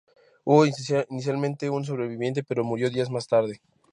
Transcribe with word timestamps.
Hubo 0.45 0.65
inicialmente 0.65 1.69
un 1.69 1.85
sobreviviente, 1.85 2.43
pero 2.43 2.63
murió 2.63 2.89
días 2.89 3.11
más 3.11 3.27
tarde. 3.27 3.61